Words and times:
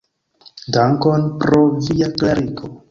Dankon 0.77 1.29
pro 1.45 1.63
via 1.91 2.13
klarigo! 2.19 2.77